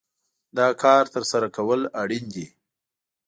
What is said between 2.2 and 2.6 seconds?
دي.